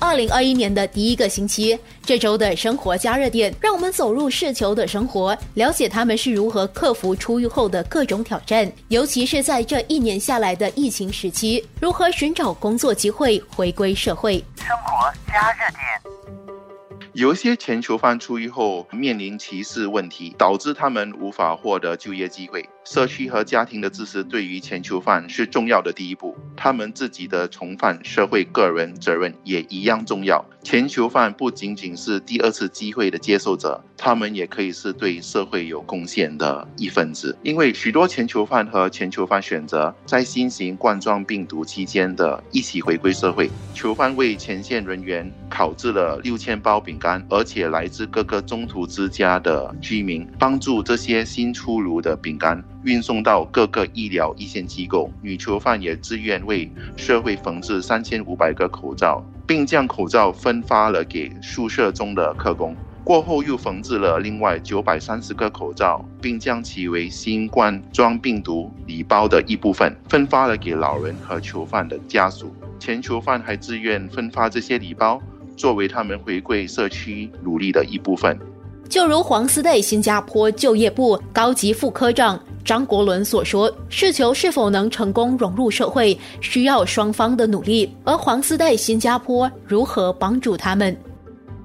[0.00, 14.42] 二零二一年的第一个星期，这周的生活加热点，让我们走入世球的生活，了解他们是如何克服出狱后的各种挑战，尤其是在这一年下来的疫情时期，如何寻找工作机会，回归社会。
[14.56, 16.07] 生活加热点。
[17.18, 22.64] 有一些全球犯出狱后面临歧视问题，导致他们无法获得就业机会。
[22.84, 30.44] 社区和家庭的支持对于全球犯是重要的第一步，他们自己的重犯社会个人责任也一样重要。
[30.64, 37.34] 前囚犯不仅仅是第二次机会的接受者，他们也可以是对社会有贡献的一份子。
[37.42, 43.48] 因为许多前囚犯和前囚犯选择在新型冠状病毒期间的一起回归社会。
[43.72, 55.10] 囚犯为前线人员烤制了六千包饼干，而且来自各个中途之家的居民帮助这些新出炉的饼干运送到各个医疗一线机构。
[55.22, 59.24] 女囚犯也自愿为社会缝制三千五百个口罩。
[59.48, 72.54] 并将口罩分发了给宿舍中的客工，过后又缝制了另外九百三十个口罩，并将其为新冠状病毒礼包的一部分分发了给老人和囚犯的家属。
[72.78, 75.18] 前囚犯还自愿分发这些礼包，
[75.56, 78.38] 作为他们回归社区努力的一部分。
[78.86, 82.38] 就如黄丝带新加坡就业部高级副科长
[82.68, 87.90] 张国伦所说，试球是否能成功融入社会，需要双方的努力。
[88.04, 90.94] 而黄丝带新加坡如何帮助他们？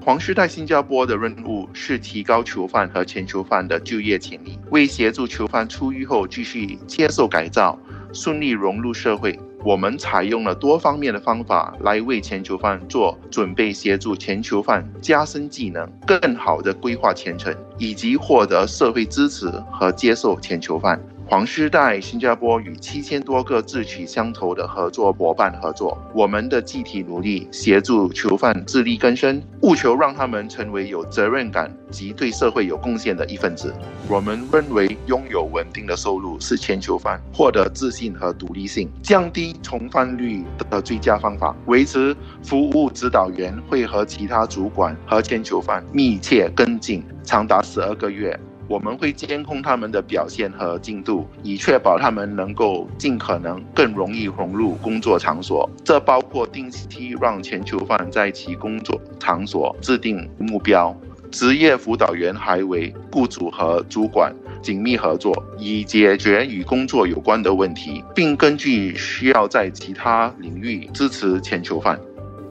[0.00, 7.76] 黄丝带新加坡的任务是提高囚犯和前囚犯的就业潜力，为协助囚犯出狱后继续接受改造，
[8.14, 9.38] 顺利融入社会。
[9.64, 21.00] 我们采用了多方面的方法来为全球范做准备，协助全球范加深技能，更好的规划前程，以及获得社会支持和接受全球范。
[21.26, 33.74] 黄师带新加坡与七千多个志趣相投的合作伙伴合作，我们的集体努力协助囚犯自力更生，务求让他们成为有责任感及对社会有贡献的一份子。
[34.06, 41.56] 我们认为拥有稳定的收入是前囚犯获得自信和独立性、降低重犯率的最佳方法。
[41.66, 48.38] 维持服务指导员会和其他主管和前囚犯密切跟进，长达十二个月。
[48.68, 55.68] 我们会监控他们的表现和进度，以确保他们能够尽可能更容易融入工作场所。
[55.84, 60.96] 这包括定期让前囚犯在其工作场所制定目标。
[61.30, 64.32] 职业辅导员还为雇主和主管
[64.62, 71.98] 紧密合作，以解决与工作有关的问题，并根据需要在其他领域支持前囚犯。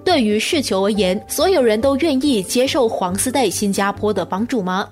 [0.04, 4.90] 对于事求而言，所有人都愿意接受黄丝带新加坡的帮助吗？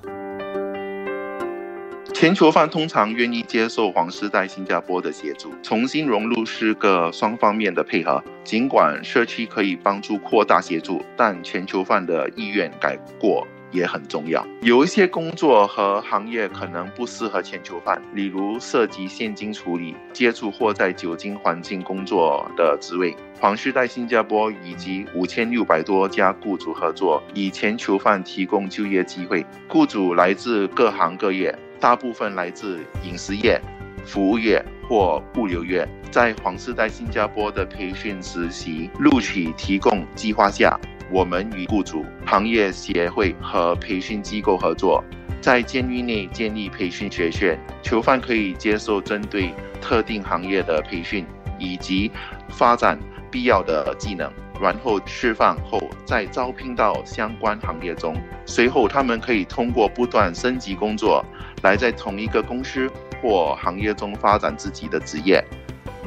[2.22, 8.24] 前囚犯通常愿意接受黄丝带新加坡的协助，重新融入是个双方面的配合。
[8.44, 14.46] 尽管社区可以帮助扩大协助，但前囚犯的意愿改过也很重要。
[14.62, 23.16] 有一些工作和行业可能不适合前囚犯，例如涉及现金处理、接触或在酒精环境工作的职位。
[23.40, 29.44] 黄丝带新加坡以及五千六百多家雇主合作，以前囚犯提供就业机会。
[29.68, 31.58] 雇主来自各行各业。
[31.82, 33.60] 大部分来自饮食业、
[34.06, 35.86] 服务业或物流业。
[36.12, 45.04] 在黄丝带新加坡的培训实习录取提供计划下，我们与雇主、行业协会和培训机构合作，
[45.42, 47.60] 在监狱内建立培训学院。
[47.82, 51.26] 囚犯可以接受针对特定行业的培训，
[51.58, 52.12] 以及
[52.50, 53.00] 发展
[53.32, 54.32] 必要的技能。
[54.62, 58.16] 然后释放后，再招聘到相关行业中。
[58.46, 61.26] 随后，他们可以通过不断升级工作，
[61.64, 62.90] 来在同一个公司
[63.22, 65.44] 或行业中发展自己的职业。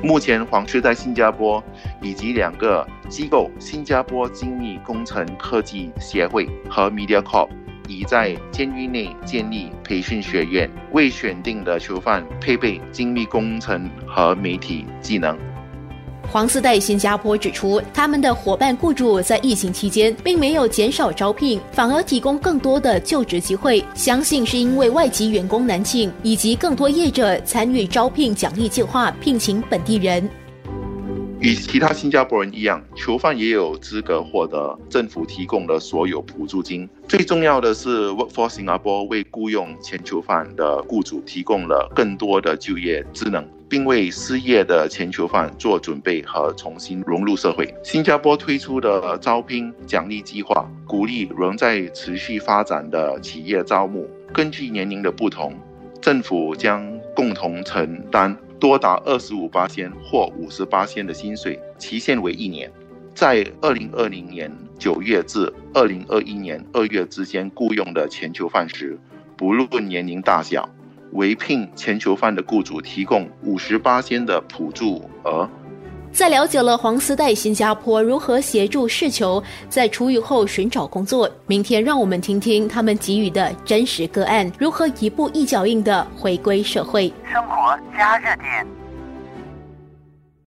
[0.03, 1.63] 目前，黄区在新加坡
[2.03, 7.49] 以及两个机构——新加坡精密工程科技协会和 MediaCorp，
[7.89, 15.39] 已在监狱内建立培训学院，为选定的囚犯配备精密工程和媒体技能。
[16.31, 23.85] 黄丝带新加坡指出，他们的伙伴雇主在疫情期间并没有减少招聘，反而提供更多的就职机会。
[23.95, 30.29] 相信是因为外籍员工难请，以及更多业者参与招聘奖励计划，聘请本地人。
[31.41, 36.89] 与其他新加坡人一样，囚犯也有资格获得政府提供的所有补助金。
[37.07, 43.47] 最重要的是，Workforce Singapore 为雇佣前囚犯的雇主提供了更多的就业职能。
[43.75, 47.75] 并为失业的全球犯做准备和重新融入社会。
[47.83, 54.09] 新加坡推出的招聘奖励计划，鼓励仍在持续发展的企业招募。
[54.33, 55.53] 根据年龄的不同，
[56.01, 62.71] 政府将共同承担多达二十五八千或五十八千的薪水，期限为一年。
[63.13, 68.97] 在二零二零年九月至二零二一年二月之间雇佣的全球犯时，
[69.37, 70.69] 不论年龄大小，
[71.15, 75.49] 违聘全球犯的雇主提供五十八仙的补助额。
[76.13, 87.13] 在了解了黄丝带新加坡如何协助世球在出狱后寻找工作，明天让我们听听他们给予的真实个案，如何一步一脚印的回归社会。
[87.33, 88.84] 生活加热点。